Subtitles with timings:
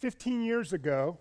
[0.00, 1.18] 15 years ago,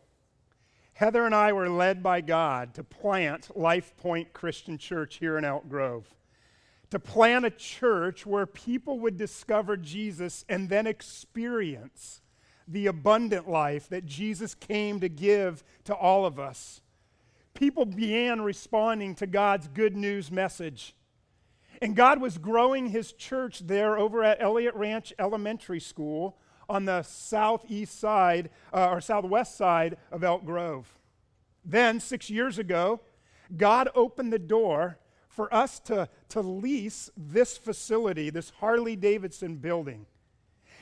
[0.94, 5.44] Heather and I were led by God to plant Life Point Christian Church here in
[5.44, 6.16] Elk Grove.
[6.92, 12.22] To plant a church where people would discover Jesus and then experience
[12.70, 16.80] the abundant life that Jesus came to give to all of us.
[17.54, 20.96] People began responding to God's good news message.
[21.82, 26.38] And God was growing his church there over at Elliott Ranch Elementary School
[26.70, 30.98] on the southeast side uh, or southwest side of Elk Grove.
[31.66, 33.02] Then, six years ago,
[33.58, 40.06] God opened the door for us to, to lease this facility, this Harley Davidson building.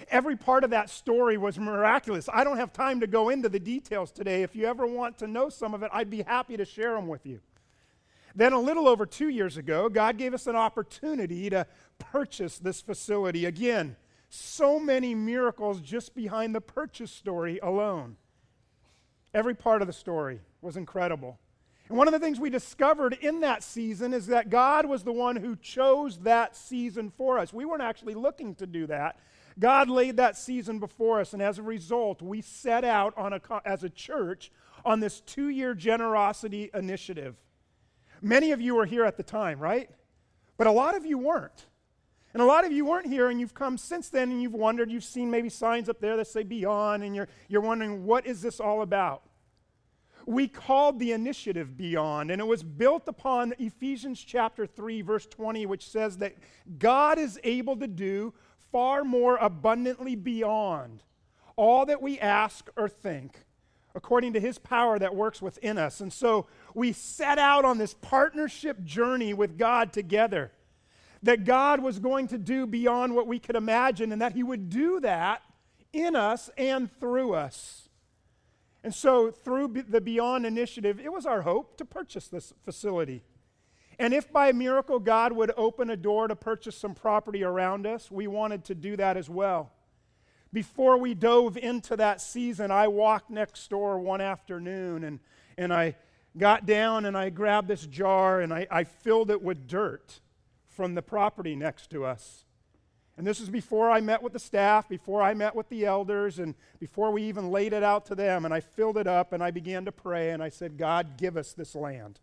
[0.09, 2.29] Every part of that story was miraculous.
[2.31, 4.43] I don't have time to go into the details today.
[4.43, 7.07] If you ever want to know some of it, I'd be happy to share them
[7.07, 7.39] with you.
[8.35, 11.65] Then, a little over two years ago, God gave us an opportunity to
[11.97, 13.45] purchase this facility.
[13.45, 13.95] Again,
[14.29, 18.17] so many miracles just behind the purchase story alone.
[19.33, 21.39] Every part of the story was incredible.
[21.89, 25.13] And one of the things we discovered in that season is that God was the
[25.13, 27.53] one who chose that season for us.
[27.53, 29.19] We weren't actually looking to do that.
[29.59, 33.41] God laid that season before us, and as a result, we set out on a,
[33.65, 34.51] as a church
[34.85, 37.35] on this two year generosity initiative.
[38.21, 39.89] Many of you were here at the time, right?
[40.57, 41.65] But a lot of you weren't.
[42.33, 44.91] And a lot of you weren't here and you've come since then and you've wondered,
[44.91, 48.41] you've seen maybe signs up there that say beyond, and you're, you're wondering, what is
[48.41, 49.23] this all about?
[50.25, 55.65] We called the initiative Beyond, and it was built upon Ephesians chapter 3, verse 20,
[55.65, 56.35] which says that
[56.77, 58.33] God is able to do
[58.71, 61.03] far more abundantly beyond
[61.55, 63.45] all that we ask or think,
[63.95, 66.01] according to his power that works within us.
[66.01, 70.51] And so we set out on this partnership journey with God together
[71.23, 74.69] that God was going to do beyond what we could imagine, and that He would
[74.69, 75.41] do that
[75.93, 77.89] in us and through us.
[78.83, 83.23] And so, through the Beyond Initiative, it was our hope to purchase this facility.
[83.99, 88.11] And if by miracle God would open a door to purchase some property around us,
[88.11, 89.71] we wanted to do that as well.
[90.53, 95.19] Before we dove into that season, I walked next door one afternoon and,
[95.57, 95.95] and I
[96.37, 100.19] got down and I grabbed this jar and I, I filled it with dirt
[100.77, 102.45] from the property next to us.
[103.17, 106.37] And this is before I met with the staff, before I met with the elders,
[106.37, 108.45] and before we even laid it out to them.
[108.45, 111.35] And I filled it up and I began to pray and I said, God, give
[111.35, 112.19] us this land.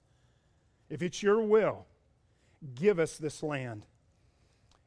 [0.89, 1.85] If it's your will,
[2.77, 3.83] give us this land.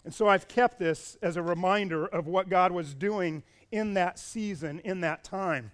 [0.06, 4.18] And so I've kept this as a reminder of what God was doing in that
[4.18, 5.72] season, in that time.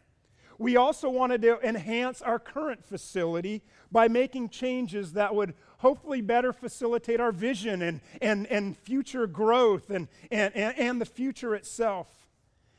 [0.58, 3.62] We also wanted to enhance our current facility
[3.92, 9.90] by making changes that would hopefully better facilitate our vision and, and, and future growth
[9.90, 12.08] and, and, and the future itself.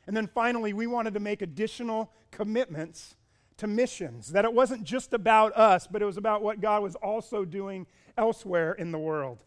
[0.07, 3.15] And then finally, we wanted to make additional commitments
[3.59, 6.95] to missions, that it wasn't just about us, but it was about what God was
[6.97, 9.45] also doing elsewhere in the world.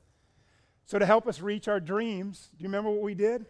[0.85, 3.47] So, to help us reach our dreams, do you remember what we did?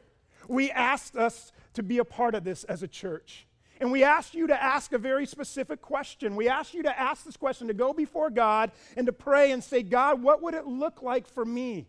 [0.48, 3.46] We asked us to be a part of this as a church.
[3.80, 6.36] And we asked you to ask a very specific question.
[6.36, 9.64] We asked you to ask this question, to go before God and to pray and
[9.64, 11.88] say, God, what would it look like for me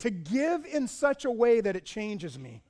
[0.00, 2.62] to give in such a way that it changes me?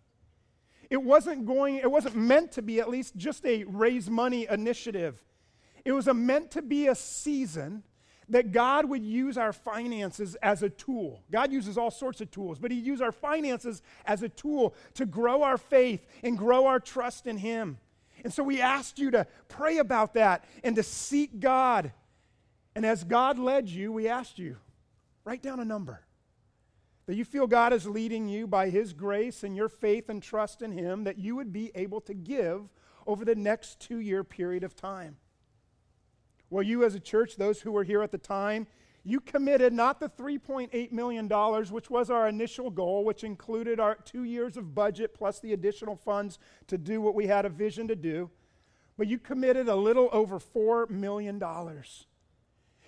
[0.91, 5.23] It wasn't going, it wasn't meant to be at least just a raise money initiative.
[5.85, 7.83] It was a meant to be a season
[8.29, 11.23] that God would use our finances as a tool.
[11.31, 15.07] God uses all sorts of tools, but He used our finances as a tool to
[15.07, 17.79] grow our faith and grow our trust in Him.
[18.27, 21.93] And so we asked you to pray about that and to seek God.
[22.75, 24.57] And as God led you, we asked you,
[25.25, 26.01] write down a number.
[27.07, 30.61] That you feel God is leading you by His grace and your faith and trust
[30.61, 32.63] in Him, that you would be able to give
[33.07, 35.19] over the next two year period of time.
[36.51, 38.67] Well, you as a church, those who were here at the time,
[39.07, 41.29] you committed not the $3.8 million,
[41.71, 45.95] which was our initial goal, which included our two years of budget plus the additional
[45.95, 48.29] funds to do what we had a vision to do,
[48.99, 51.41] but you committed a little over $4 million.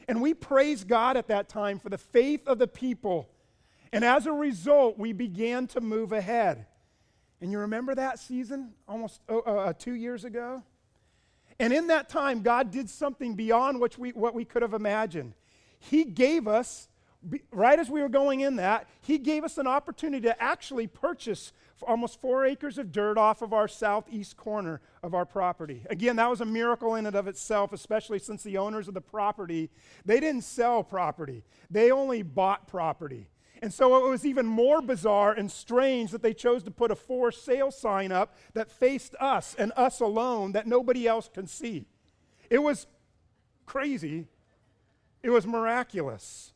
[0.09, 3.29] And we praised God at that time for the faith of the people.
[3.93, 6.67] And as a result, we began to move ahead.
[7.41, 10.64] And you remember that season almost uh, uh, two years ago?
[11.61, 15.35] And in that time, God did something beyond what we, what we could have imagined.
[15.79, 16.89] He gave us,
[17.51, 21.53] right as we were going in that, He gave us an opportunity to actually purchase
[21.87, 25.83] almost four acres of dirt off of our southeast corner of our property.
[25.89, 29.01] Again, that was a miracle in and of itself, especially since the owners of the
[29.01, 29.71] property,
[30.05, 31.45] they didn't sell property.
[31.71, 33.29] They only bought property.
[33.61, 36.97] And so it was even more bizarre and strange that they chose to put a
[36.97, 41.87] for sale sign up that faced us and us alone that nobody else can see.
[42.51, 42.87] It was
[43.67, 44.27] crazy.
[45.23, 46.53] It was miraculous.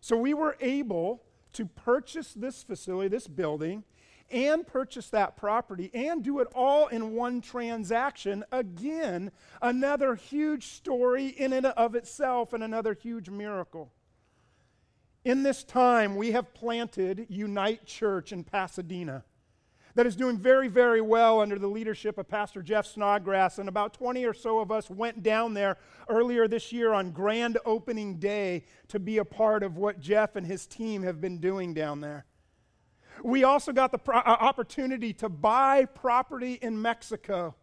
[0.00, 1.22] So we were able
[1.54, 3.84] to purchase this facility, this building,
[4.30, 8.44] and purchase that property and do it all in one transaction.
[8.50, 9.30] Again,
[9.62, 13.92] another huge story in and of itself and another huge miracle.
[15.24, 19.24] In this time, we have planted Unite Church in Pasadena
[19.94, 23.58] that is doing very, very well under the leadership of Pastor Jeff Snodgrass.
[23.58, 25.76] And about 20 or so of us went down there
[26.08, 30.46] earlier this year on grand opening day to be a part of what Jeff and
[30.46, 32.26] his team have been doing down there.
[33.22, 37.54] We also got the pro- uh, opportunity to buy property in Mexico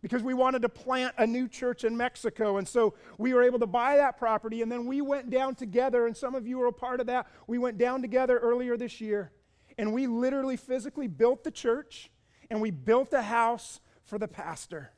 [0.00, 2.56] because we wanted to plant a new church in Mexico.
[2.56, 6.06] And so we were able to buy that property, and then we went down together,
[6.06, 7.26] and some of you were a part of that.
[7.46, 9.32] We went down together earlier this year,
[9.78, 12.10] and we literally physically built the church,
[12.50, 14.90] and we built a house for the pastor.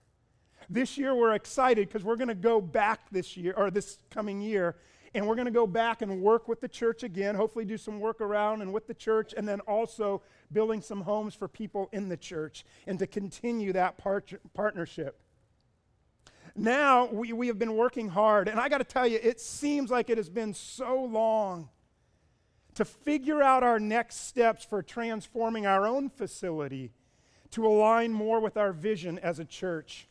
[0.69, 4.41] This year we're excited because we're going to go back this year, or this coming
[4.41, 4.77] year,
[5.15, 7.99] and we're going to go back and work with the church again, hopefully do some
[7.99, 10.23] work around and with the church, and then also
[10.53, 15.21] building some homes for people in the church and to continue that part- partnership.
[16.57, 19.91] Now we, we have been working hard, and I got to tell you, it seems
[19.91, 21.69] like it has been so long
[22.75, 26.93] to figure out our next steps for transforming our own facility
[27.51, 30.09] to align more with our vision as a church.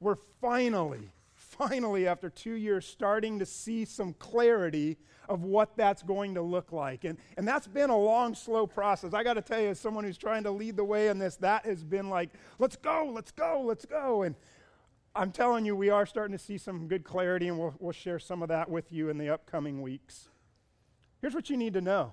[0.00, 1.12] We're finally
[1.58, 4.96] finally, after two years, starting to see some clarity
[5.28, 7.04] of what that's going to look like.
[7.04, 9.14] And, and that's been a long, slow process.
[9.14, 11.36] I got to tell you, as someone who's trying to lead the way in this,
[11.36, 14.22] that has been like, let's go, let's go, let's go.
[14.22, 14.34] And
[15.14, 18.18] I'm telling you, we are starting to see some good clarity, and we'll, we'll share
[18.18, 20.28] some of that with you in the upcoming weeks.
[21.26, 22.12] Here's what you need to know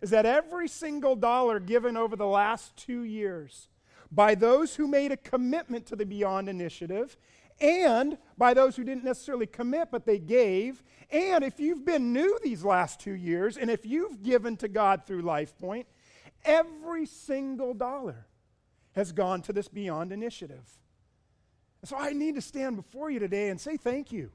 [0.00, 3.68] is that every single dollar given over the last two years
[4.10, 7.16] by those who made a commitment to the Beyond Initiative
[7.60, 10.82] and by those who didn't necessarily commit, but they gave.
[11.08, 15.06] And if you've been new these last two years, and if you've given to God
[15.06, 15.84] through LifePoint,
[16.44, 18.26] every single dollar
[18.96, 20.68] has gone to this Beyond initiative.
[21.84, 24.32] So I need to stand before you today and say thank you.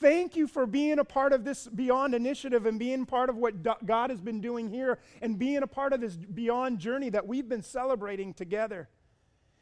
[0.00, 3.62] Thank you for being a part of this Beyond initiative and being part of what
[3.86, 7.48] God has been doing here and being a part of this Beyond journey that we've
[7.48, 8.88] been celebrating together.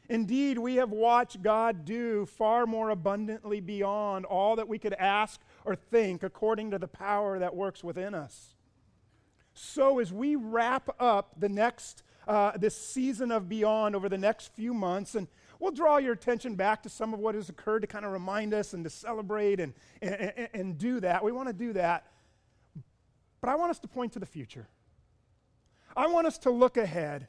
[0.09, 5.39] Indeed, we have watched God do far more abundantly beyond all that we could ask
[5.65, 8.55] or think according to the power that works within us.
[9.53, 14.51] So, as we wrap up the next, uh, this season of Beyond over the next
[14.53, 15.27] few months, and
[15.63, 18.53] we'll draw your attention back to some of what has occurred to kind of remind
[18.53, 21.23] us and to celebrate and, and, and, and do that.
[21.23, 22.05] We want to do that.
[23.41, 24.67] But I want us to point to the future.
[25.95, 27.27] I want us to look ahead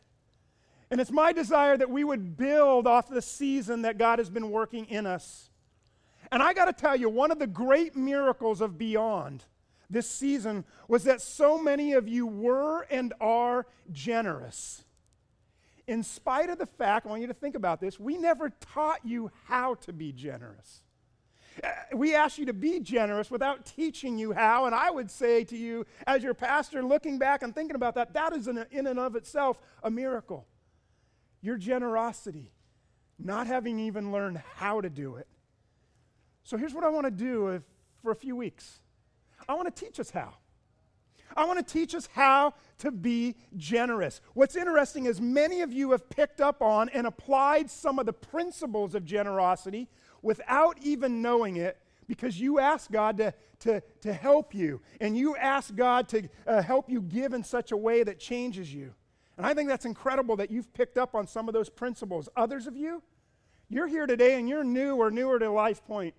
[0.91, 4.51] and it's my desire that we would build off the season that God has been
[4.51, 5.51] working in us.
[6.31, 9.45] And I got to tell you, one of the great miracles of Beyond
[9.91, 14.85] this season was that so many of you were and are generous.
[15.87, 19.01] In spite of the fact, I want you to think about this, we never taught
[19.05, 20.83] you how to be generous.
[21.63, 24.67] Uh, we asked you to be generous without teaching you how.
[24.67, 28.15] And I would say to you, as your pastor, looking back and thinking about that,
[28.15, 30.47] that is in and of itself a miracle
[31.45, 32.51] your generosity,
[33.19, 35.29] not having even learned how to do it.
[36.43, 37.63] So here's what I want to do if,
[38.03, 38.81] for a few weeks
[39.47, 40.35] I want to teach us how.
[41.37, 44.21] I want to teach us how to be generous.
[44.35, 48.13] What's interesting is many of you have picked up on and applied some of the
[48.13, 49.89] principles of generosity
[50.23, 55.37] without even knowing it because you ask God to, to, to help you and you
[55.37, 58.95] ask God to uh, help you give in such a way that changes you.
[59.37, 62.29] And I think that's incredible that you've picked up on some of those principles.
[62.37, 63.03] Others of you,
[63.69, 66.15] you're here today and you're new or newer to Life Point.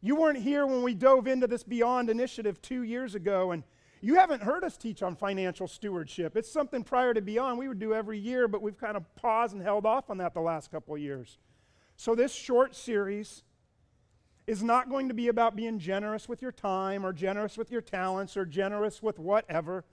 [0.00, 3.64] You weren't here when we dove into this Beyond initiative two years ago, and
[4.04, 6.36] you haven't heard us teach on financial stewardship.
[6.36, 9.54] It's something prior to Beyond we would do every year, but we've kind of paused
[9.54, 11.38] and held off on that the last couple of years.
[11.96, 13.44] So, this short series
[14.46, 17.80] is not going to be about being generous with your time or generous with your
[17.80, 19.86] talents or generous with whatever.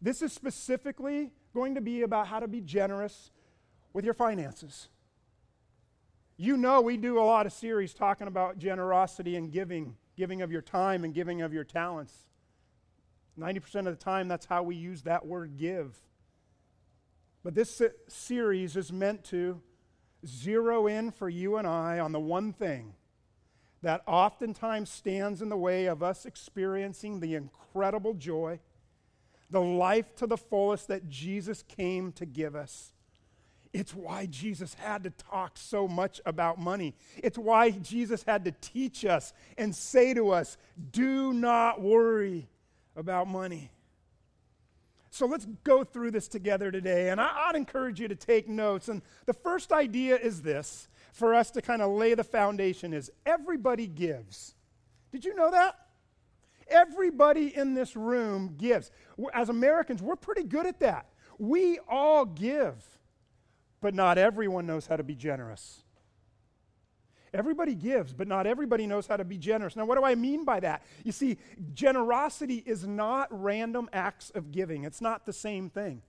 [0.00, 3.30] This is specifically going to be about how to be generous
[3.92, 4.88] with your finances.
[6.38, 10.50] You know, we do a lot of series talking about generosity and giving, giving of
[10.50, 12.24] your time and giving of your talents.
[13.40, 15.96] 90% of the time, that's how we use that word give.
[17.42, 19.60] But this series is meant to
[20.26, 22.94] zero in for you and I on the one thing
[23.82, 28.60] that oftentimes stands in the way of us experiencing the incredible joy
[29.50, 32.92] the life to the fullest that Jesus came to give us.
[33.72, 36.94] It's why Jesus had to talk so much about money.
[37.16, 40.56] It's why Jesus had to teach us and say to us,
[40.90, 42.48] do not worry
[43.00, 43.72] about money.
[45.10, 47.10] So let's go through this together today.
[47.10, 48.88] And I, would encourage you to take notes.
[48.88, 53.10] And the first idea is this for us to kind of lay the foundation is
[53.26, 54.54] everybody gives.
[55.10, 55.74] Did you know that?
[56.68, 58.92] Everybody in this room gives.
[59.34, 61.06] As Americans, we're pretty good at that.
[61.38, 62.76] We all give
[63.80, 65.82] but not everyone knows how to be generous.
[67.32, 69.76] Everybody gives, but not everybody knows how to be generous.
[69.76, 70.82] Now, what do I mean by that?
[71.04, 71.38] You see,
[71.74, 76.02] generosity is not random acts of giving, it's not the same thing.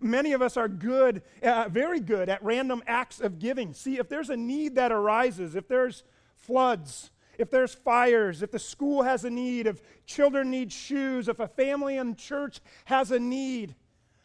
[0.00, 3.74] Many of us are good, uh, very good at random acts of giving.
[3.74, 6.04] See, if there's a need that arises, if there's
[6.36, 11.40] floods, if there's fires, if the school has a need, if children need shoes, if
[11.40, 13.74] a family in church has a need,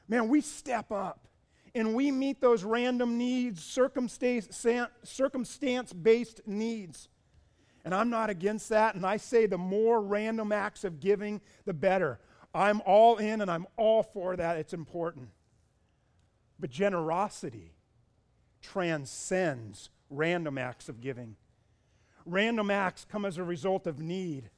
[0.07, 1.27] man, we step up
[1.75, 4.47] and we meet those random needs, circumstance
[5.93, 7.09] based needs.
[7.83, 8.95] And I'm not against that.
[8.95, 12.19] And I say the more random acts of giving, the better.
[12.53, 14.57] I'm all in and I'm all for that.
[14.57, 15.29] It's important.
[16.57, 17.73] But generosity
[18.61, 21.35] transcends random acts of giving.
[22.25, 24.49] Random acts come as a result of need,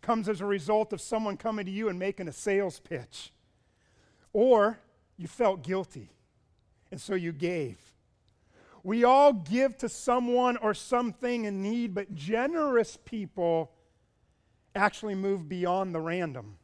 [0.00, 3.32] comes as a result of someone coming to you and making a sales pitch.
[4.32, 4.80] Or
[5.16, 6.10] you felt guilty,
[6.90, 7.78] and so you gave.
[8.82, 13.72] We all give to someone or something in need, but generous people
[14.76, 16.58] actually move beyond the random.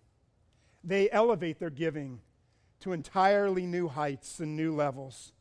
[0.85, 2.21] They elevate their giving
[2.81, 5.33] to entirely new heights and new levels.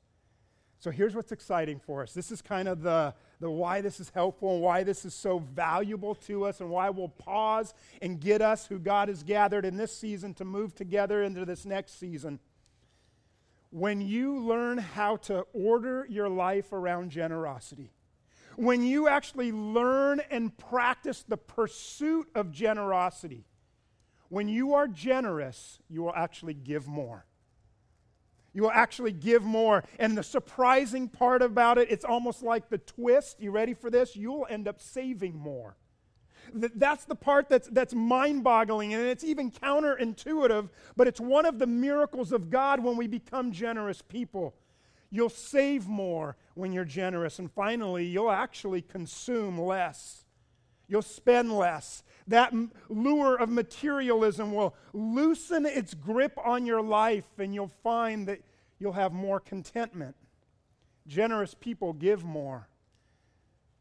[0.79, 2.13] So here's what's exciting for us.
[2.13, 5.37] This is kind of the, the why this is helpful and why this is so
[5.37, 9.77] valuable to us and why we'll pause and get us who God has gathered in
[9.77, 12.39] this season to move together into this next season
[13.71, 17.91] when you learn how to order your life around generosity,
[18.57, 23.45] when you actually learn and practice the pursuit of generosity,
[24.29, 27.25] when you are generous, you will actually give more.
[28.53, 29.83] You will actually give more.
[29.97, 33.41] And the surprising part about it, it's almost like the twist.
[33.41, 34.15] You ready for this?
[34.15, 35.77] You'll end up saving more.
[36.53, 41.59] That's the part that's, that's mind boggling and it's even counterintuitive, but it's one of
[41.59, 44.55] the miracles of God when we become generous people.
[45.09, 47.39] You'll save more when you're generous.
[47.39, 50.25] And finally, you'll actually consume less.
[50.87, 52.03] You'll spend less.
[52.27, 52.53] That
[52.89, 58.41] lure of materialism will loosen its grip on your life, and you'll find that
[58.79, 60.15] you'll have more contentment.
[61.07, 62.67] Generous people give more,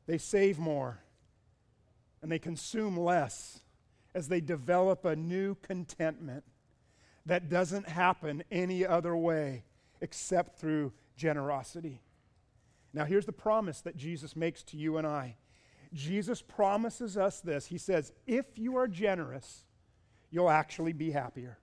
[0.07, 1.01] they save more
[2.23, 3.61] and they consume less
[4.15, 6.45] as they develop a new contentment
[7.27, 9.65] that doesn't happen any other way
[10.01, 12.01] except through generosity.
[12.93, 15.37] Now, here's the promise that Jesus makes to you and I.
[15.93, 17.67] Jesus promises us this.
[17.67, 19.65] He says, if you are generous,
[20.31, 21.59] you'll actually be happier.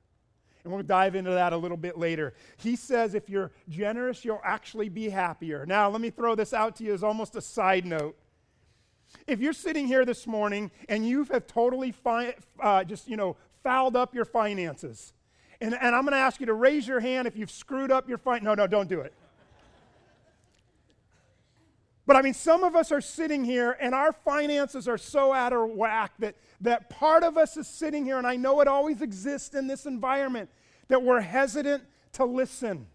[0.63, 2.33] And we'll dive into that a little bit later.
[2.57, 5.65] He says, if you're generous, you'll actually be happier.
[5.65, 8.17] Now, let me throw this out to you as almost a side note.
[9.25, 13.35] If you're sitting here this morning and you have totally fi- uh, just, you know,
[13.63, 15.13] fouled up your finances,
[15.59, 18.07] and, and I'm going to ask you to raise your hand if you've screwed up
[18.07, 18.43] your fin.
[18.43, 19.13] No, no, don't do it.
[22.05, 25.51] But I mean, some of us are sitting here and our finances are so out
[25.51, 29.01] of whack that, that part of us is sitting here, and I know it always
[29.01, 30.49] exists in this environment,
[30.87, 31.83] that we're hesitant
[32.13, 32.87] to listen.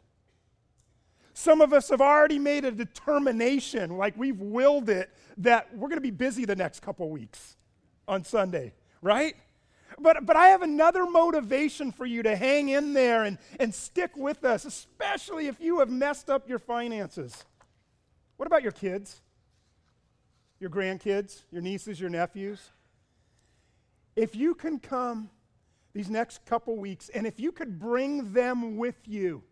[1.34, 5.96] Some of us have already made a determination, like we've willed it, that we're going
[5.96, 7.56] to be busy the next couple weeks
[8.06, 9.34] on Sunday, right?
[9.98, 14.16] But, but I have another motivation for you to hang in there and, and stick
[14.16, 17.44] with us, especially if you have messed up your finances.
[18.36, 19.20] What about your kids?
[20.60, 22.70] Your grandkids, your nieces, your nephews?
[24.16, 25.30] If you can come
[25.94, 29.42] these next couple weeks and if you could bring them with you,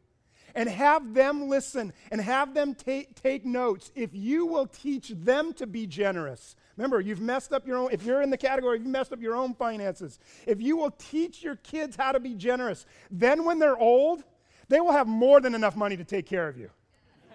[0.54, 3.90] and have them listen and have them take, take notes.
[3.94, 8.04] If you will teach them to be generous, remember, you've messed up your own, if
[8.04, 10.18] you're in the category, you've messed up your own finances.
[10.46, 14.24] If you will teach your kids how to be generous, then when they're old,
[14.68, 16.70] they will have more than enough money to take care of you.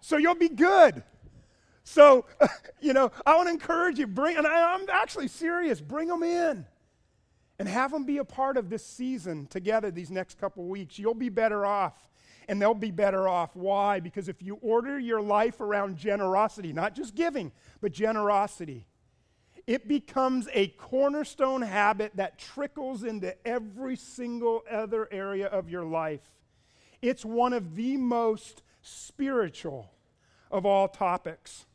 [0.00, 1.02] so you'll be good.
[1.84, 2.24] So,
[2.80, 6.22] you know, I want to encourage you, bring, and I, I'm actually serious, bring them
[6.22, 6.66] in
[7.58, 10.98] and have them be a part of this season together these next couple weeks.
[10.98, 12.08] You'll be better off,
[12.48, 13.54] and they'll be better off.
[13.54, 14.00] Why?
[14.00, 18.86] Because if you order your life around generosity, not just giving, but generosity,
[19.66, 26.20] it becomes a cornerstone habit that trickles into every single other area of your life.
[27.00, 29.90] It's one of the most spiritual
[30.50, 31.66] of all topics.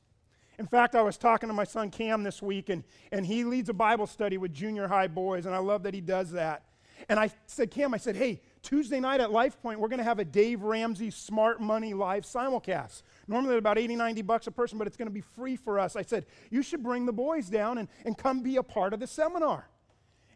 [0.60, 3.70] In fact, I was talking to my son Cam this week, and, and he leads
[3.70, 6.66] a Bible study with junior high boys, and I love that he does that.
[7.08, 10.04] And I said, Cam, I said, hey, Tuesday night at Life Point, we're going to
[10.04, 13.04] have a Dave Ramsey Smart Money live simulcast.
[13.26, 15.96] Normally about 80, 90 bucks a person, but it's going to be free for us.
[15.96, 19.00] I said, you should bring the boys down and, and come be a part of
[19.00, 19.70] the seminar.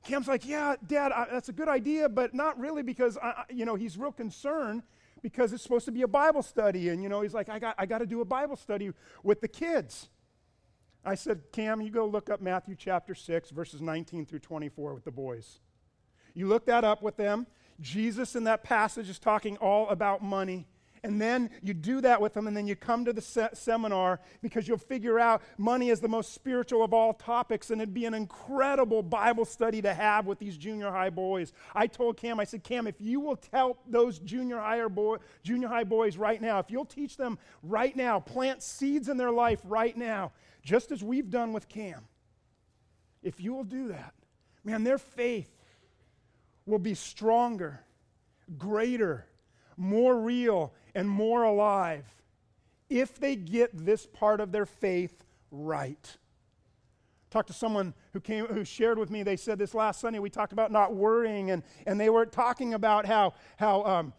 [0.05, 3.65] Cam's like, yeah, Dad, I, that's a good idea, but not really because, I, you
[3.65, 4.83] know, he's real concerned
[5.21, 6.89] because it's supposed to be a Bible study.
[6.89, 9.41] And, you know, he's like, I got, I got to do a Bible study with
[9.41, 10.09] the kids.
[11.05, 15.03] I said, Cam, you go look up Matthew chapter 6, verses 19 through 24 with
[15.03, 15.59] the boys.
[16.33, 17.47] You look that up with them.
[17.81, 20.67] Jesus in that passage is talking all about money.
[21.05, 24.21] And then you do that with them, and then you come to the se- seminar
[24.41, 28.05] because you'll figure out money is the most spiritual of all topics, and it'd be
[28.05, 31.51] an incredible Bible study to have with these junior high boys.
[31.75, 35.67] I told Cam, I said, Cam, if you will help those junior high, boy, junior
[35.67, 39.59] high boys right now, if you'll teach them right now, plant seeds in their life
[39.65, 40.31] right now,
[40.63, 42.07] just as we've done with Cam,
[43.21, 44.13] if you will do that,
[44.63, 45.49] man, their faith
[46.65, 47.81] will be stronger,
[48.57, 49.25] greater,
[49.77, 52.05] more real, and more alive
[52.89, 56.17] if they get this part of their faith right.
[57.29, 59.23] Talked to someone who came who shared with me.
[59.23, 62.75] They said this last Sunday we talked about not worrying, and, and they were talking
[62.75, 64.13] about how how um,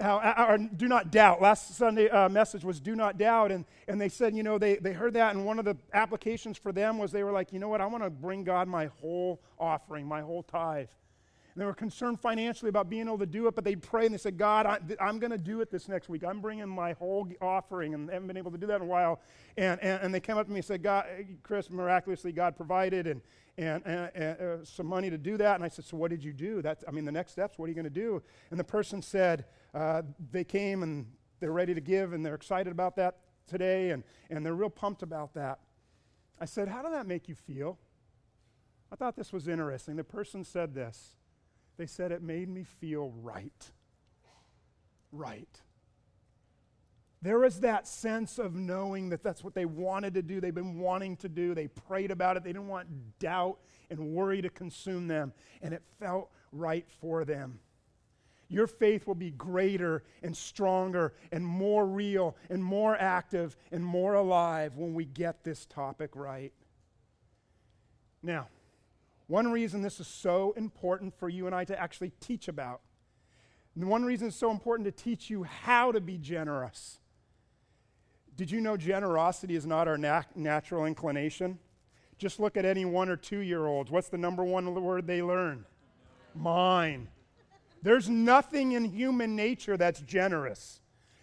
[0.00, 1.42] how, or do not doubt.
[1.42, 3.50] Last Sunday uh, message was do not doubt.
[3.50, 6.56] And, and they said, you know, they, they heard that, and one of the applications
[6.56, 8.86] for them was they were like, you know what, I want to bring God my
[9.00, 10.88] whole offering, my whole tithe.
[11.54, 14.14] And they were concerned financially about being able to do it, but they'd pray and
[14.14, 16.22] they said, God, I, am going to do it this next week.
[16.22, 18.86] I'm bringing my whole offering, and they haven't been able to do that in a
[18.86, 19.20] while.
[19.56, 21.06] And, and, and they came up to me and said, God,
[21.42, 23.20] Chris, miraculously, God provided and,
[23.58, 25.56] and, and, and uh, some money to do that.
[25.56, 26.62] And I said, So what did you do?
[26.62, 28.22] That's, I mean, the next steps, what are you going to do?
[28.50, 31.06] And the person said, uh, They came and
[31.40, 35.02] they're ready to give, and they're excited about that today, and, and they're real pumped
[35.02, 35.58] about that.
[36.40, 37.78] I said, How did that make you feel?
[38.92, 39.96] I thought this was interesting.
[39.96, 41.16] The person said this.
[41.76, 43.70] They said, It made me feel right.
[45.10, 45.60] Right.
[47.20, 50.40] There was that sense of knowing that that's what they wanted to do.
[50.40, 51.54] They've been wanting to do.
[51.54, 52.44] They prayed about it.
[52.44, 53.58] They didn't want doubt
[53.90, 57.58] and worry to consume them, and it felt right for them.
[58.48, 64.14] Your faith will be greater and stronger and more real and more active and more
[64.14, 66.52] alive when we get this topic right.
[68.22, 68.48] Now,
[69.26, 72.80] one reason this is so important for you and I to actually teach about,
[73.74, 76.97] and one reason it's so important to teach you how to be generous.
[78.38, 81.58] Did you know generosity is not our nat- natural inclination?
[82.18, 83.90] Just look at any one or two year olds.
[83.90, 85.66] What's the number one word they learn?
[86.36, 87.08] Mine.
[87.82, 90.80] There's nothing in human nature that's generous.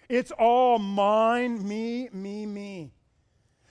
[0.09, 2.91] It's all mine, me, me, me.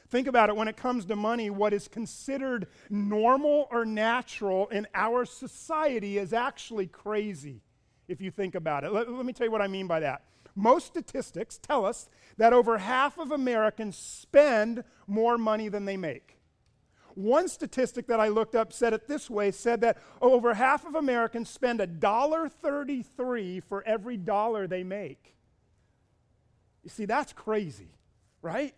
[0.08, 4.86] Think about it when it comes to money, what is considered normal or natural in
[4.94, 7.60] our society is actually crazy,
[8.08, 8.92] if you think about it.
[8.92, 10.22] Let, let, me tell you what I mean by that.
[10.54, 16.38] Most statistics tell us that over half of Americans spend more money than they make.
[17.14, 20.94] One statistic that I looked up said it this way said that over half of
[20.94, 25.34] Americans spend $1.33 for every dollar they make.
[26.82, 27.88] You see, that's crazy,
[28.42, 28.74] right?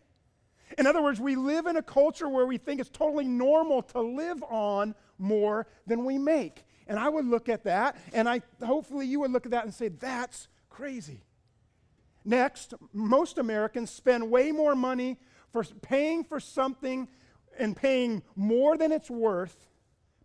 [0.77, 4.01] In other words, we live in a culture where we think it's totally normal to
[4.01, 6.65] live on more than we make.
[6.87, 9.75] And I would look at that, and I hopefully you would look at that and
[9.75, 11.23] say, that's crazy.
[12.27, 15.17] Next, most Americans spend way more money
[15.53, 17.07] for paying for something
[17.57, 19.69] and paying more than it's worth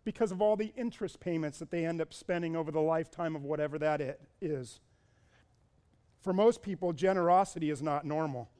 [0.04, 3.44] because of all the interest payments that they end up spending over the lifetime of
[3.44, 4.80] whatever that it is.
[6.22, 8.50] For most people, generosity is not normal,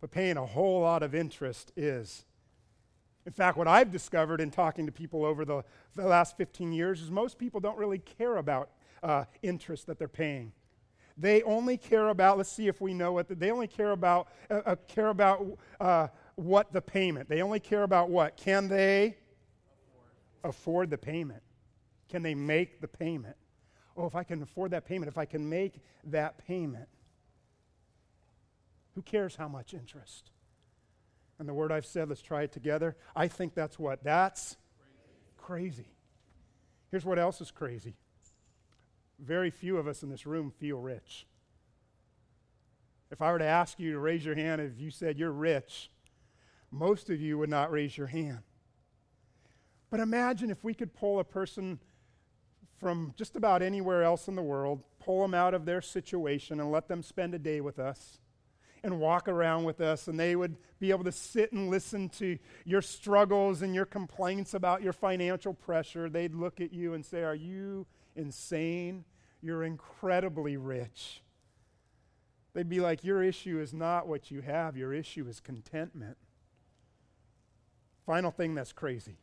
[0.00, 2.26] but paying a whole lot of interest is.
[3.26, 5.64] In fact, what I've discovered in talking to people over the,
[5.96, 8.70] the last 15 years is most people don't really care about
[9.02, 10.52] uh, interest that they're paying.
[11.18, 14.28] They only care about, let's see if we know what, the, they only care about,
[14.48, 17.28] uh, uh, care about uh, what the payment.
[17.28, 18.36] They only care about what?
[18.36, 19.16] Can they
[20.44, 20.54] afford.
[20.54, 21.42] afford the payment?
[22.08, 23.36] Can they make the payment?
[23.96, 26.88] Oh, if I can afford that payment, if I can make that payment,
[28.94, 30.30] who cares how much interest?
[31.40, 32.96] And the word I've said, let's try it together.
[33.16, 34.04] I think that's what?
[34.04, 34.56] That's
[35.36, 35.82] crazy.
[35.82, 35.88] crazy.
[36.92, 37.96] Here's what else is crazy
[39.18, 41.26] very few of us in this room feel rich.
[43.10, 45.90] If I were to ask you to raise your hand if you said you're rich,
[46.70, 48.40] most of you would not raise your hand.
[49.90, 51.78] But imagine if we could pull a person
[52.78, 56.70] from just about anywhere else in the world, pull them out of their situation and
[56.70, 58.18] let them spend a day with us
[58.84, 62.38] and walk around with us, and they would be able to sit and listen to
[62.64, 66.08] your struggles and your complaints about your financial pressure.
[66.08, 67.86] They'd look at you and say, Are you
[68.18, 69.04] insane?
[69.40, 71.22] You're incredibly rich.
[72.52, 76.16] They'd be like, Your issue is not what you have, your issue is contentment.
[78.04, 79.18] Final thing that's crazy.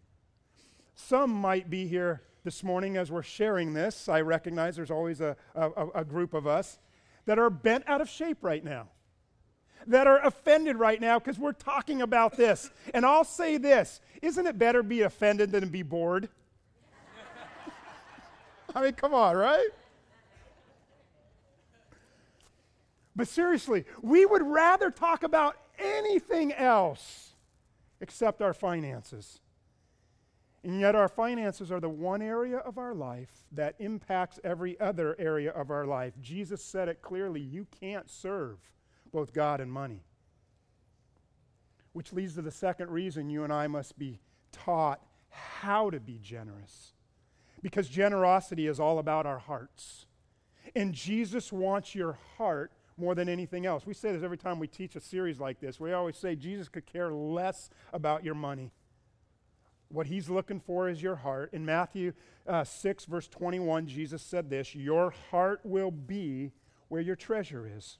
[0.95, 4.07] Some might be here this morning as we're sharing this.
[4.07, 6.77] I recognize there's always a, a, a group of us
[7.25, 8.87] that are bent out of shape right now,
[9.87, 12.69] that are offended right now because we're talking about this.
[12.93, 16.29] And I'll say this isn't it better be offended than be bored?
[18.75, 19.69] I mean, come on, right?
[23.15, 27.31] But seriously, we would rather talk about anything else
[28.01, 29.39] except our finances.
[30.65, 35.15] And yet, our finances are the one area of our life that impacts every other
[35.17, 36.13] area of our life.
[36.21, 38.57] Jesus said it clearly you can't serve
[39.13, 40.01] both God and money.
[41.93, 44.19] Which leads to the second reason you and I must be
[44.51, 46.93] taught how to be generous.
[47.65, 50.05] Because generosity is all about our hearts.
[50.75, 53.87] And Jesus wants your heart more than anything else.
[53.87, 55.79] We say this every time we teach a series like this.
[55.79, 58.71] We always say Jesus could care less about your money.
[59.89, 61.53] What he's looking for is your heart.
[61.53, 62.13] In Matthew
[62.45, 66.51] uh, 6, verse 21, Jesus said this Your heart will be
[66.89, 67.97] where your treasure is.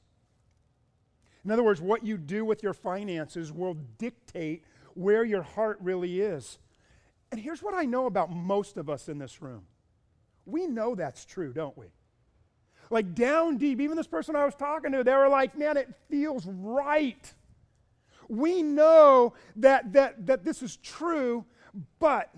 [1.43, 6.21] In other words, what you do with your finances will dictate where your heart really
[6.21, 6.59] is.
[7.31, 9.63] And here's what I know about most of us in this room
[10.45, 11.87] we know that's true, don't we?
[12.89, 15.89] Like down deep, even this person I was talking to, they were like, man, it
[16.09, 17.33] feels right.
[18.29, 21.45] We know that, that, that this is true,
[21.99, 22.33] but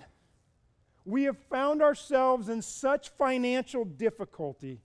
[1.06, 4.82] we have found ourselves in such financial difficulty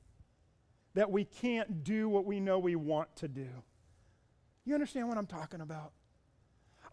[0.95, 3.49] that we can't do what we know we want to do.
[4.65, 5.93] You understand what I'm talking about?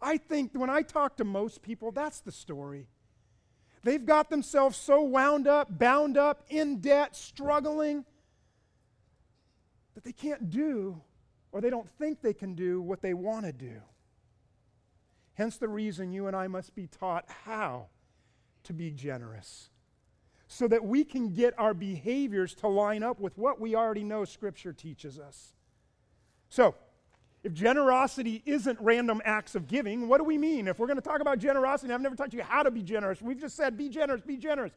[0.02, 2.88] I think when I talk to most people, that's the story.
[3.84, 8.06] They've got themselves so wound up, bound up, in debt, struggling,
[9.96, 11.02] that they can't do
[11.52, 13.82] or they don't think they can do what they want to do.
[15.34, 17.88] Hence the reason you and I must be taught how
[18.64, 19.70] to be generous
[20.48, 24.26] so that we can get our behaviors to line up with what we already know
[24.26, 25.54] Scripture teaches us.
[26.50, 26.76] So,
[27.44, 30.68] if generosity isn't random acts of giving, what do we mean?
[30.68, 33.22] If we're going to talk about generosity, I've never taught you how to be generous.
[33.22, 34.74] We've just said be generous, be generous.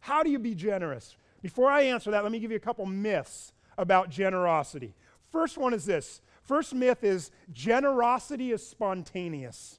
[0.00, 1.16] How do you be generous?
[1.40, 4.94] Before I answer that, let me give you a couple myths about generosity.
[5.30, 9.78] First one is this first myth is generosity is spontaneous.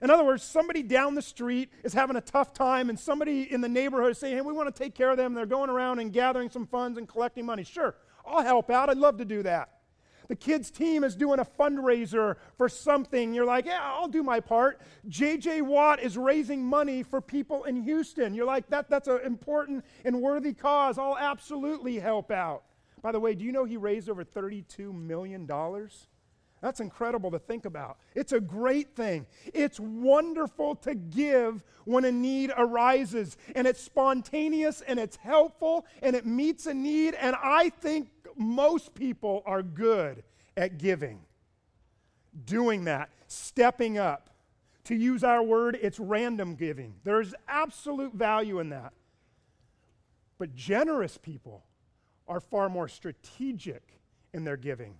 [0.00, 3.60] In other words, somebody down the street is having a tough time, and somebody in
[3.60, 5.32] the neighborhood is saying, Hey, we want to take care of them.
[5.32, 7.62] They're going around and gathering some funds and collecting money.
[7.62, 7.94] Sure,
[8.26, 8.90] I'll help out.
[8.90, 9.81] I'd love to do that.
[10.32, 13.34] The kids' team is doing a fundraiser for something.
[13.34, 14.80] You're like, Yeah, I'll do my part.
[15.06, 18.32] JJ Watt is raising money for people in Houston.
[18.32, 20.96] You're like, that, That's an important and worthy cause.
[20.96, 22.62] I'll absolutely help out.
[23.02, 25.46] By the way, do you know he raised over $32 million?
[26.62, 27.98] That's incredible to think about.
[28.14, 29.26] It's a great thing.
[29.52, 36.16] It's wonderful to give when a need arises, and it's spontaneous and it's helpful and
[36.16, 37.16] it meets a need.
[37.16, 40.22] And I think most people are good
[40.56, 41.20] at giving,
[42.44, 44.30] doing that, stepping up.
[44.84, 46.94] To use our word, it's random giving.
[47.04, 48.92] There's absolute value in that.
[50.38, 51.64] But generous people
[52.26, 54.00] are far more strategic
[54.32, 54.96] in their giving.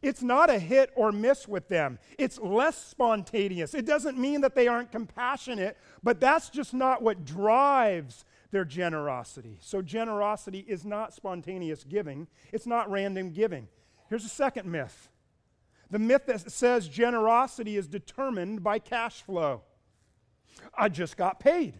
[0.00, 1.98] It's not a hit or miss with them.
[2.18, 3.74] It's less spontaneous.
[3.74, 9.58] It doesn't mean that they aren't compassionate, but that's just not what drives their generosity.
[9.60, 13.66] So, generosity is not spontaneous giving, it's not random giving.
[14.08, 15.08] Here's a second myth
[15.90, 19.62] the myth that says generosity is determined by cash flow.
[20.74, 21.74] I just got paid.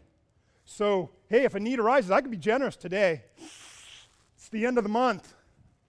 [0.64, 3.22] So, hey, if a need arises, I could be generous today.
[4.36, 5.34] It's the end of the month.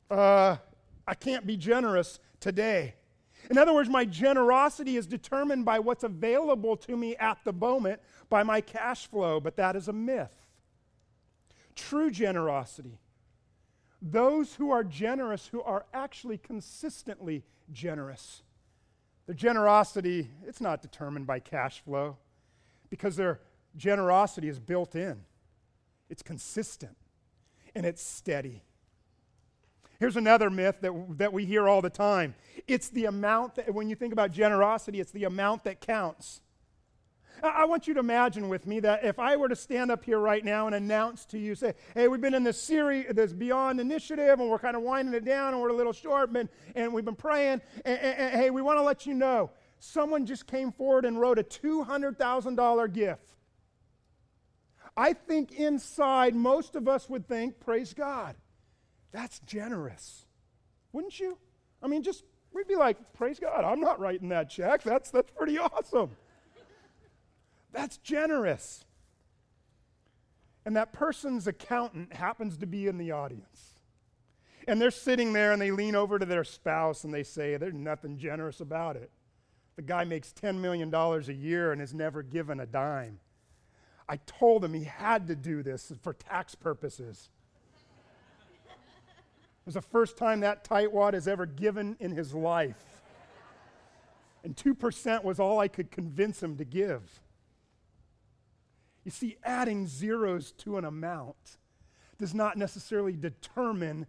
[0.10, 0.58] Uh,
[1.06, 2.96] I can't be generous today.
[3.50, 8.00] In other words, my generosity is determined by what's available to me at the moment,
[8.30, 10.43] by my cash flow, but that is a myth.
[11.76, 13.00] True generosity,
[14.02, 18.44] those who are generous, who are actually consistently generous,
[19.26, 22.18] their generosity, it's not determined by cash flow
[22.90, 23.40] because their
[23.76, 25.22] generosity is built in,
[26.10, 26.98] it's consistent,
[27.74, 28.64] and it's steady.
[30.00, 32.36] Here's another myth that, that we hear all the time
[32.68, 36.42] it's the amount that, when you think about generosity, it's the amount that counts.
[37.44, 40.18] I want you to imagine with me that if I were to stand up here
[40.18, 43.82] right now and announce to you, say, hey, we've been in this series, this Beyond
[43.82, 46.94] Initiative, and we're kind of winding it down, and we're a little short, and, and
[46.94, 50.48] we've been praying, and, and, and hey, we want to let you know someone just
[50.48, 53.36] came forward and wrote a $200,000 gift.
[54.96, 58.36] I think inside most of us would think, praise God,
[59.12, 60.26] that's generous.
[60.94, 61.38] Wouldn't you?
[61.82, 64.84] I mean, just, we'd be like, praise God, I'm not writing that check.
[64.84, 66.12] That's, that's pretty awesome.
[67.74, 68.86] That's generous.
[70.66, 73.74] And that person's accountant happens to be in the audience.
[74.68, 77.74] And they're sitting there and they lean over to their spouse and they say, There's
[77.74, 79.12] nothing generous about it.
[79.76, 83.20] The guy makes $10 million a year and has never given a dime.
[84.08, 87.30] I told him he had to do this for tax purposes.
[89.64, 92.84] It was the first time that tightwad has ever given in his life.
[94.44, 97.22] And 2% was all I could convince him to give.
[99.04, 101.58] You see, adding zeros to an amount
[102.18, 104.06] does not necessarily determine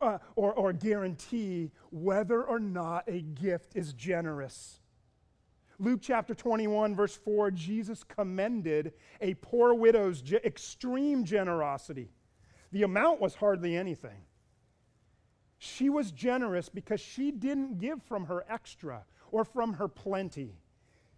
[0.00, 4.80] uh, or, or guarantee whether or not a gift is generous.
[5.78, 12.10] Luke chapter 21, verse 4, Jesus commended a poor widow's ge- extreme generosity.
[12.72, 14.24] The amount was hardly anything.
[15.58, 20.56] She was generous because she didn't give from her extra or from her plenty.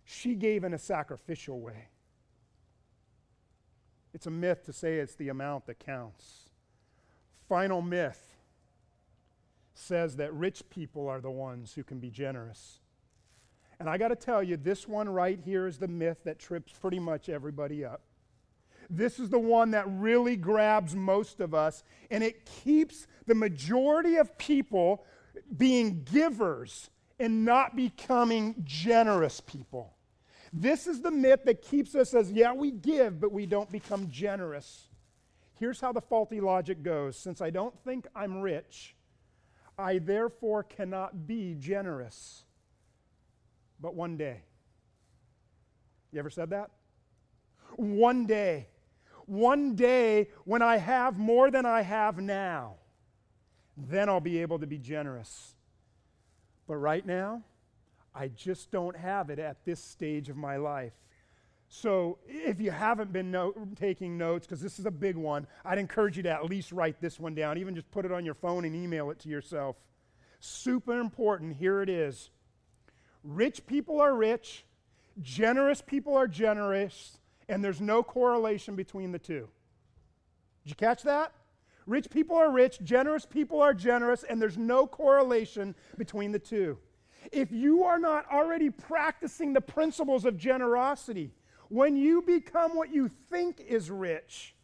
[0.04, 1.88] She gave in a sacrificial way.
[4.12, 6.50] It's a myth to say it's the amount that counts.
[7.48, 8.36] Final myth
[9.74, 12.80] says that rich people are the ones who can be generous.
[13.78, 16.72] And I got to tell you, this one right here is the myth that trips
[16.72, 18.02] pretty much everybody up.
[18.90, 24.16] This is the one that really grabs most of us, and it keeps the majority
[24.16, 25.04] of people
[25.56, 29.94] being givers and not becoming generous people.
[30.52, 34.10] This is the myth that keeps us as, yeah, we give, but we don't become
[34.10, 34.88] generous.
[35.54, 38.96] Here's how the faulty logic goes since I don't think I'm rich,
[39.78, 42.44] I therefore cannot be generous
[43.80, 44.42] but one day.
[46.12, 46.70] You ever said that?
[47.76, 48.68] One day.
[49.26, 52.74] One day when I have more than I have now,
[53.76, 55.54] then I'll be able to be generous.
[56.66, 57.42] But right now,
[58.14, 60.92] I just don't have it at this stage of my life.
[61.68, 65.78] So if you haven't been no- taking notes, because this is a big one, I'd
[65.78, 67.58] encourage you to at least write this one down.
[67.58, 69.76] Even just put it on your phone and email it to yourself.
[70.40, 71.56] Super important.
[71.56, 72.30] Here it is.
[73.22, 74.64] Rich people are rich,
[75.20, 77.18] generous people are generous,
[77.48, 79.48] and there's no correlation between the two.
[80.64, 81.32] Did you catch that?
[81.86, 86.78] Rich people are rich, generous people are generous, and there's no correlation between the two.
[87.32, 91.32] If you are not already practicing the principles of generosity,
[91.68, 94.54] when you become what you think is rich,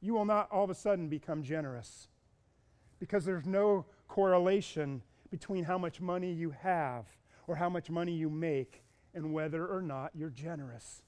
[0.00, 2.08] you will not all of a sudden become generous
[2.98, 7.06] because there's no correlation between how much money you have
[7.46, 8.82] or how much money you make
[9.14, 11.02] and whether or not you're generous.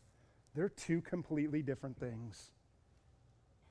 [0.55, 2.53] They're two completely different things.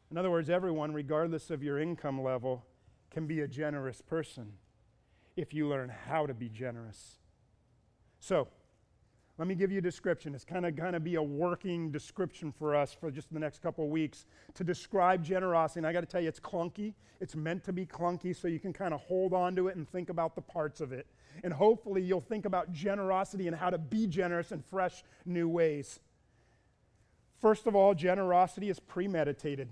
[0.10, 2.66] In other words, everyone, regardless of your income level,
[3.12, 4.54] can be a generous person
[5.36, 7.20] if you learn how to be generous.
[8.20, 8.48] So,
[9.38, 10.36] let me give you a description.
[10.36, 13.64] It's kind of going to be a working description for us for just the next
[13.64, 15.80] couple of weeks to describe generosity.
[15.80, 16.94] And I got to tell you, it's clunky.
[17.20, 19.90] It's meant to be clunky so you can kind of hold on to it and
[19.90, 21.08] think about the parts of it.
[21.44, 26.00] And hopefully, you'll think about generosity and how to be generous in fresh, new ways.
[27.40, 29.70] First of all, generosity is premeditated.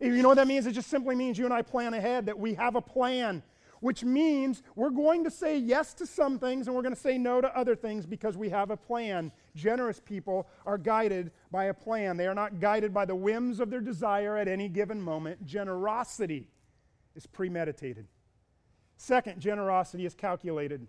[0.00, 0.66] You know what that means?
[0.66, 3.44] It just simply means you and I plan ahead, that we have a plan
[3.80, 7.18] which means we're going to say yes to some things and we're going to say
[7.18, 9.32] no to other things because we have a plan.
[9.54, 13.70] Generous people are guided by a plan, they are not guided by the whims of
[13.70, 15.44] their desire at any given moment.
[15.44, 16.48] Generosity
[17.14, 18.06] is premeditated.
[18.96, 20.86] Second, generosity is calculated.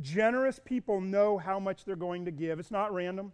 [0.00, 2.58] Generous people know how much they're going to give.
[2.58, 3.32] It's not random.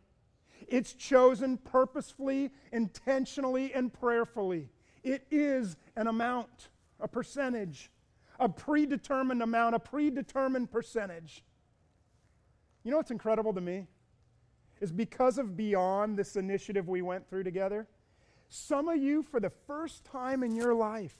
[0.66, 4.68] It's chosen purposefully, intentionally, and prayerfully.
[5.04, 6.68] It is an amount,
[7.00, 7.90] a percentage
[8.38, 11.44] a predetermined amount, a predetermined percentage.
[12.85, 13.87] You know what's incredible to me?
[14.81, 17.88] Is because of Beyond, this initiative we went through together,
[18.48, 21.16] some of you, for the first time in your life,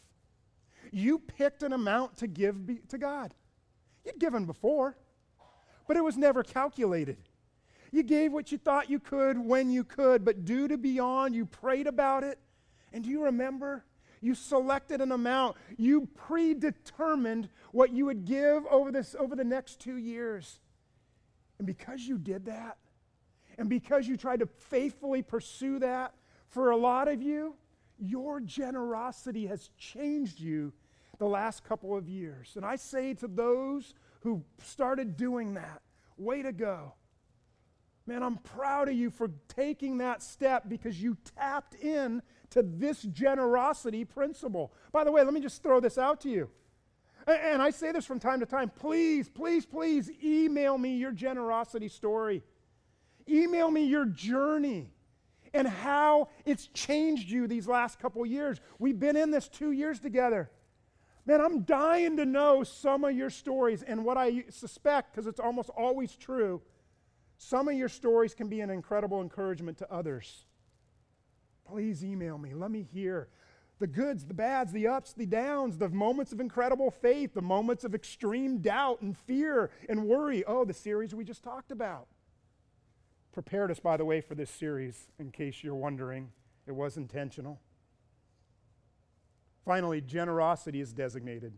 [0.92, 3.35] you picked an amount to give be- to God.
[4.04, 4.96] You'd given before,
[5.87, 7.18] but it was never calculated.
[7.90, 11.46] You gave what you thought you could when you could, but due to Beyond, you
[11.46, 12.38] prayed about it.
[12.92, 13.85] And do you remember?
[14.20, 15.57] You selected an amount.
[15.76, 20.61] You predetermined what you would give over, this, over the next two years.
[21.59, 22.78] And because you did that,
[23.59, 26.14] And because you tried to faithfully pursue that,
[26.48, 27.57] for a lot of you,
[27.98, 30.72] your generosity has changed you
[31.18, 32.52] the last couple of years.
[32.54, 35.83] And I say to those who started doing that,
[36.16, 36.94] way to go.
[38.07, 43.02] Man, I'm proud of you for taking that step because you tapped in to this
[43.02, 44.72] generosity principle.
[44.92, 46.48] By the way, let me just throw this out to you.
[47.26, 48.70] And I say this from time to time.
[48.70, 52.42] Please, please, please email me your generosity story.
[53.28, 54.90] Email me your journey
[55.52, 58.61] and how it's changed you these last couple years.
[58.78, 60.50] We've been in this two years together.
[61.26, 63.82] Man, I'm dying to know some of your stories.
[63.82, 66.62] And what I suspect, because it's almost always true,
[67.37, 70.46] some of your stories can be an incredible encouragement to others.
[71.70, 72.54] Please email me.
[72.54, 73.28] Let me hear
[73.78, 77.85] the goods, the bads, the ups, the downs, the moments of incredible faith, the moments
[77.85, 80.44] of extreme doubt and fear and worry.
[80.46, 82.09] Oh, the series we just talked about.
[83.33, 86.33] Prepared us, by the way, for this series, in case you're wondering.
[86.66, 87.61] It was intentional.
[89.64, 91.52] Finally, generosity is designated.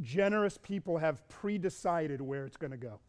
[0.00, 3.00] Generous people have pre decided where it's going to go.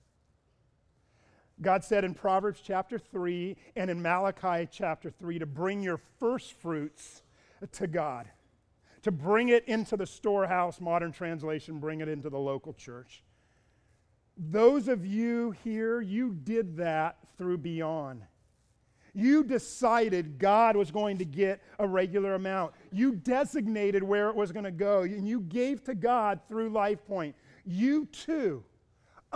[1.62, 6.54] God said in Proverbs chapter 3 and in Malachi chapter 3 to bring your first
[6.54, 7.24] fruits
[7.74, 8.30] to God,
[9.02, 13.24] to bring it into the storehouse, modern translation, bring it into the local church.
[14.38, 18.22] Those of you here, you did that through Beyond.
[19.16, 22.74] You decided God was going to get a regular amount.
[22.92, 27.34] You designated where it was going to go, and you gave to God through LifePoint.
[27.66, 28.64] You too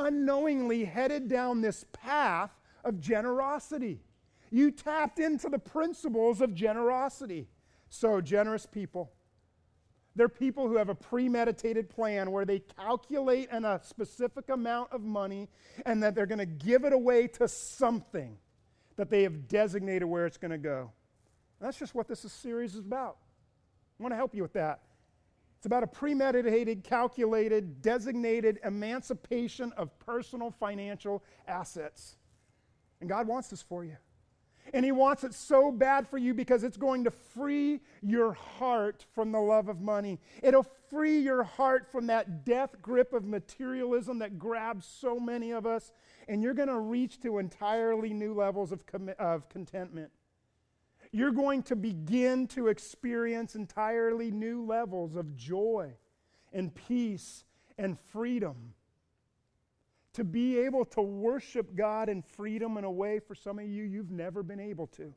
[0.06, 2.52] unknowingly headed down this path
[2.84, 4.00] of generosity.
[4.50, 7.48] You tapped into the principles of generosity.
[7.90, 9.12] So, generous people.
[10.16, 15.02] They're people who have a premeditated plan where they calculate in a specific amount of
[15.02, 15.50] money
[15.86, 18.38] and that they're going to give it away to something
[18.98, 20.92] that they have designated where it's going to go.
[21.60, 23.18] And that's just what this series is about.
[24.00, 24.82] I want to help you with that.
[25.62, 32.16] It's about a premeditated, calculated, designated emancipation of personal financial assets.
[33.00, 33.98] And God wants this for you.
[34.74, 39.06] And He wants it so bad for you because it's going to free your heart
[39.14, 40.20] from the love of money.
[40.42, 45.68] It'll free your heart from that death grip of materialism that grabs so many of
[45.68, 45.92] us.
[46.28, 50.10] And you're going to reach to entirely new levels of, com- of contentment.
[51.12, 55.94] You're going to begin to experience entirely new levels of joy
[56.54, 57.44] and peace
[57.78, 58.74] and freedom
[60.14, 63.84] to be able to worship God in freedom in a way for some of you
[63.84, 65.14] you've never been able to.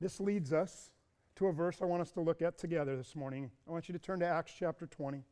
[0.00, 0.92] This leads us
[1.36, 3.50] to a verse I want us to look at together this morning.
[3.68, 5.22] I want you to turn to Acts chapter 20.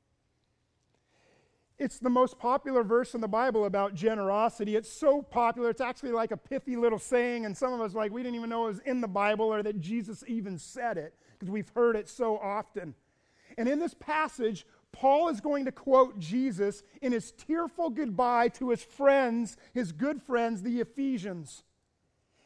[1.81, 4.77] It's the most popular verse in the Bible about generosity.
[4.77, 8.13] It's so popular, it's actually like a pithy little saying, and some of us, like,
[8.13, 11.15] we didn't even know it was in the Bible or that Jesus even said it
[11.39, 12.95] because we've heard it so often.
[13.57, 18.69] And in this passage, Paul is going to quote Jesus in his tearful goodbye to
[18.69, 21.65] his friends, his good friends, the Ephesians.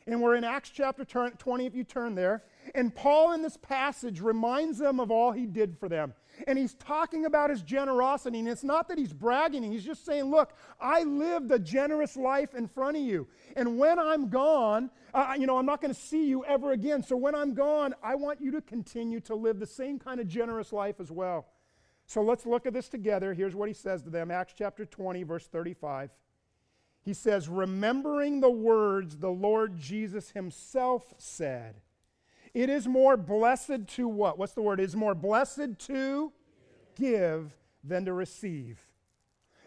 [0.06, 2.44] And we're in Acts chapter 20, if you turn there.
[2.74, 6.14] And Paul, in this passage, reminds them of all he did for them.
[6.46, 8.38] And he's talking about his generosity.
[8.38, 12.54] And it's not that he's bragging, he's just saying, Look, I lived a generous life
[12.54, 13.26] in front of you.
[13.56, 17.02] And when I'm gone, uh, you know, I'm not going to see you ever again.
[17.02, 20.26] So when I'm gone, I want you to continue to live the same kind of
[20.26, 21.46] generous life as well.
[22.06, 23.32] So let's look at this together.
[23.32, 26.10] Here's what he says to them Acts chapter 20, verse 35.
[27.02, 31.76] He says, Remembering the words the Lord Jesus himself said,
[32.54, 34.38] it is more blessed to what?
[34.38, 34.80] What's the word?
[34.80, 36.32] It is more blessed to
[36.96, 38.80] give than to receive.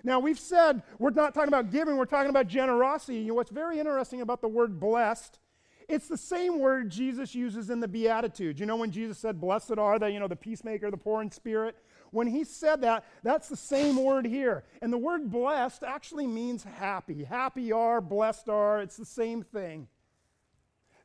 [0.03, 3.17] Now, we've said we're not talking about giving, we're talking about generosity.
[3.19, 5.39] You know, what's very interesting about the word blessed
[5.87, 8.59] it's the same word Jesus uses in the Beatitudes.
[8.59, 11.31] You know, when Jesus said, Blessed are they, you know, the peacemaker, the poor in
[11.31, 11.75] spirit?
[12.11, 14.63] When he said that, that's the same word here.
[14.81, 17.23] And the word blessed actually means happy.
[17.23, 19.87] Happy are, blessed are, it's the same thing.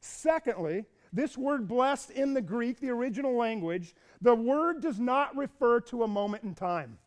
[0.01, 5.81] Secondly, this word blessed in the Greek, the original language, the word does not refer
[5.81, 6.99] to a moment in time.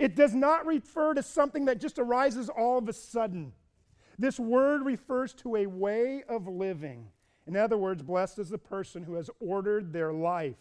[0.00, 3.52] It does not refer to something that just arises all of a sudden.
[4.18, 7.08] This word refers to a way of living.
[7.46, 10.56] In other words, blessed is the person who has ordered their life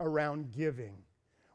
[0.00, 0.94] around giving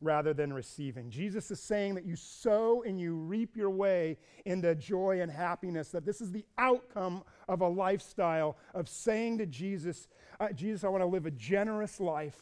[0.05, 1.09] rather than receiving.
[1.09, 5.89] Jesus is saying that you sow and you reap your way into joy and happiness,
[5.89, 10.07] that this is the outcome of a lifestyle of saying to Jesus,
[10.39, 12.41] uh, Jesus, I want to live a generous life,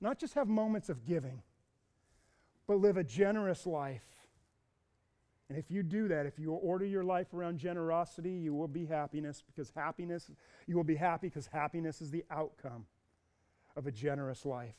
[0.00, 1.42] not just have moments of giving,
[2.66, 4.16] but live a generous life
[5.48, 8.84] And if you do that, if you order your life around generosity, you will be
[8.84, 10.30] happiness because happiness,
[10.66, 12.86] you will be happy because happiness is the outcome
[13.76, 14.76] of a generous life.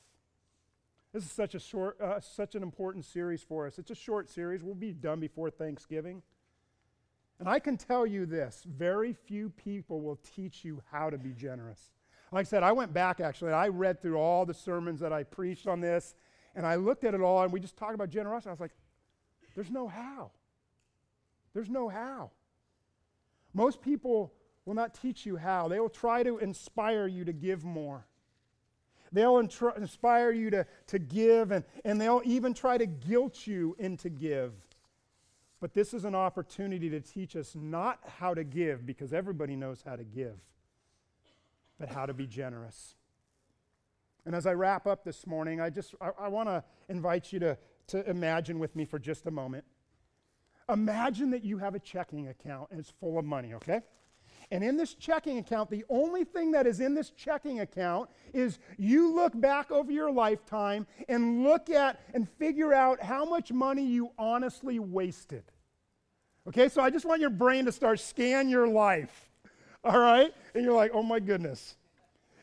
[1.13, 3.79] This is such a short, uh, such an important series for us.
[3.79, 4.63] It's a short series.
[4.63, 6.21] We'll be done before Thanksgiving.
[7.39, 11.31] And I can tell you this very few people will teach you how to be
[11.31, 11.91] generous.
[12.31, 15.23] Like I said, I went back actually, I read through all the sermons that I
[15.23, 16.13] preached on this,
[16.53, 18.49] and I looked at it all, and we just talked about generosity.
[18.49, 18.75] I was like,
[19.55, 20.31] there's no how.
[21.53, 22.29] There's no how.
[23.53, 24.33] Most people
[24.65, 25.67] will not teach you how.
[25.67, 28.05] They will try to inspire you to give more.
[29.11, 34.09] They'll inspire you to, to give, and, and they'll even try to guilt you into
[34.09, 34.53] give.
[35.59, 39.83] But this is an opportunity to teach us not how to give, because everybody knows
[39.85, 40.37] how to give,
[41.79, 42.95] but how to be generous.
[44.25, 47.39] And as I wrap up this morning, I just I, I want to invite you
[47.39, 47.57] to,
[47.87, 49.65] to imagine with me for just a moment.
[50.69, 53.81] Imagine that you have a checking account and it's full of money, okay?
[54.51, 58.57] And in this checking account, the only thing that is in this checking account is
[58.77, 63.85] you look back over your lifetime and look at and figure out how much money
[63.85, 65.43] you honestly wasted.
[66.47, 69.29] Okay, so I just want your brain to start scan your life.
[69.83, 70.33] All right?
[70.55, 71.75] And you're like, oh my goodness.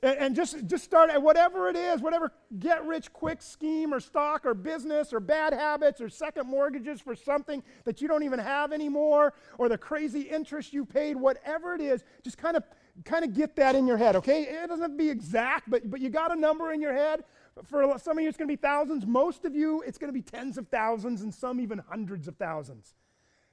[0.07, 2.31] And, and just, just start at whatever it is, whatever
[2.61, 7.17] get rich quick scheme or stock or business or bad habits or second mortgages for
[7.17, 11.81] something that you don't even have anymore or the crazy interest you paid, whatever it
[11.81, 12.63] is, just kind of
[13.05, 14.43] kind of get that in your head, okay?
[14.45, 17.25] It doesn't have to be exact, but, but you got a number in your head.
[17.65, 19.07] For some of you, it's going to be thousands.
[19.07, 22.37] Most of you, it's going to be tens of thousands, and some even hundreds of
[22.37, 22.95] thousands.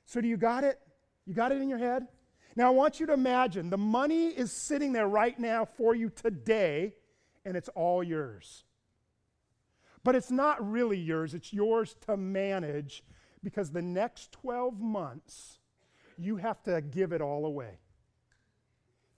[0.05, 0.79] So, do you got it?
[1.25, 2.07] You got it in your head?
[2.55, 6.09] Now, I want you to imagine the money is sitting there right now for you
[6.09, 6.93] today,
[7.45, 8.63] and it's all yours.
[10.03, 13.03] But it's not really yours, it's yours to manage
[13.43, 15.59] because the next 12 months,
[16.17, 17.79] you have to give it all away.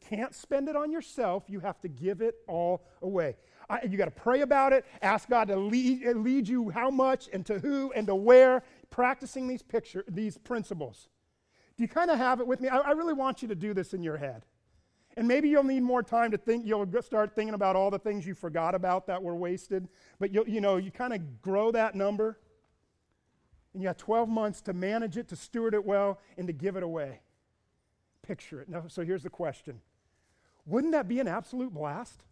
[0.09, 3.35] Can't spend it on yourself, you have to give it all away.
[3.67, 7.27] I, you got to pray about it, ask God to lead, lead you how much
[7.33, 11.09] and to who and to where, practicing these, picture, these principles.
[11.77, 12.69] Do you kind of have it with me?
[12.69, 14.45] I, I really want you to do this in your head.
[15.17, 16.65] And maybe you'll need more time to think.
[16.65, 19.87] You'll start thinking about all the things you forgot about that were wasted.
[20.19, 22.37] But you you know, you kind of grow that number.
[23.73, 26.77] And you have 12 months to manage it, to steward it well, and to give
[26.77, 27.19] it away.
[28.21, 28.69] Picture it.
[28.69, 29.81] Now, so here's the question
[30.65, 32.23] Wouldn't that be an absolute blast?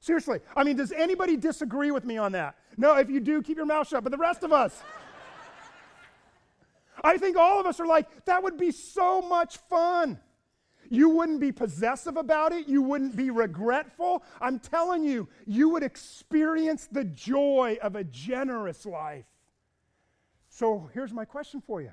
[0.00, 0.40] Seriously.
[0.56, 2.56] I mean, does anybody disagree with me on that?
[2.76, 4.02] No, if you do, keep your mouth shut.
[4.02, 4.82] But the rest of us,
[7.04, 10.18] I think all of us are like, that would be so much fun.
[10.88, 12.68] You wouldn't be possessive about it.
[12.68, 14.22] You wouldn't be regretful.
[14.40, 19.24] I'm telling you, you would experience the joy of a generous life.
[20.50, 21.92] So here's my question for you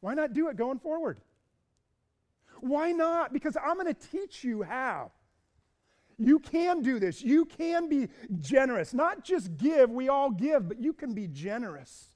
[0.00, 1.18] why not do it going forward?
[2.60, 3.32] Why not?
[3.32, 5.12] Because I'm going to teach you how.
[6.18, 7.22] You can do this.
[7.22, 8.08] You can be
[8.40, 8.92] generous.
[8.92, 12.07] Not just give, we all give, but you can be generous.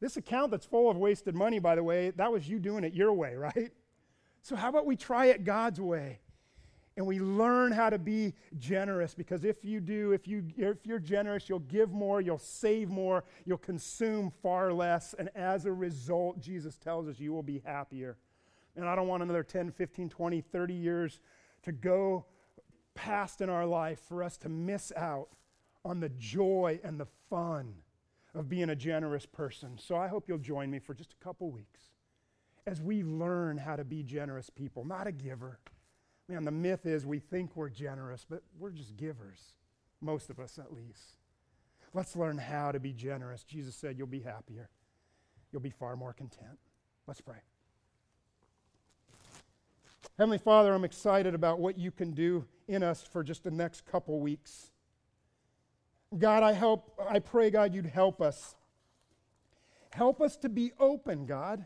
[0.00, 2.94] This account that's full of wasted money, by the way, that was you doing it
[2.94, 3.72] your way, right?
[4.42, 6.20] So, how about we try it God's way?
[6.96, 10.98] And we learn how to be generous because if you do, if, you, if you're
[10.98, 15.14] generous, you'll give more, you'll save more, you'll consume far less.
[15.18, 18.18] And as a result, Jesus tells us you will be happier.
[18.76, 21.20] And I don't want another 10, 15, 20, 30 years
[21.62, 22.26] to go
[22.94, 25.28] past in our life for us to miss out
[25.84, 27.74] on the joy and the fun
[28.34, 29.78] of being a generous person.
[29.78, 31.80] So I hope you'll join me for just a couple weeks
[32.66, 35.58] as we learn how to be generous people, not a giver.
[36.28, 39.54] Man, the myth is we think we're generous, but we're just givers,
[40.00, 41.16] most of us at least.
[41.92, 43.42] Let's learn how to be generous.
[43.42, 44.68] Jesus said, You'll be happier,
[45.50, 46.58] you'll be far more content.
[47.06, 47.38] Let's pray.
[50.16, 53.86] Heavenly Father, I'm excited about what you can do in us for just the next
[53.86, 54.70] couple weeks.
[56.18, 58.56] God, I hope, I pray, God, you'd help us.
[59.92, 61.64] Help us to be open, God.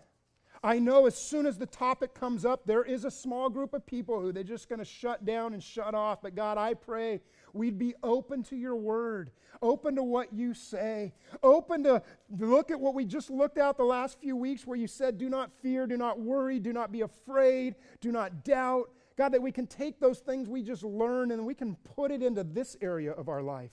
[0.62, 3.84] I know as soon as the topic comes up, there is a small group of
[3.86, 6.22] people who they're just going to shut down and shut off.
[6.22, 7.20] But God, I pray
[7.52, 9.30] we'd be open to your word,
[9.60, 12.02] open to what you say, open to
[12.38, 15.28] look at what we just looked at the last few weeks where you said, do
[15.28, 18.90] not fear, do not worry, do not be afraid, do not doubt.
[19.16, 22.22] God, that we can take those things we just learned and we can put it
[22.22, 23.70] into this area of our life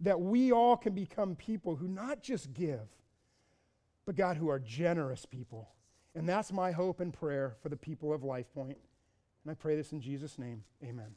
[0.00, 2.88] that we all can become people who not just give,
[4.06, 5.68] but God, who are generous people.
[6.14, 8.76] And that's my hope and prayer for the people of LifePoint.
[9.44, 10.64] And I pray this in Jesus' name.
[10.82, 11.14] Amen.